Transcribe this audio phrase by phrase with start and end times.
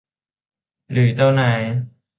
[0.91, 1.61] หรือเจ้านาย